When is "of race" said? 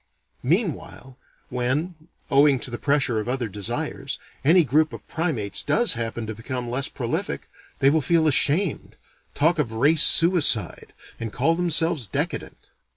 9.59-10.01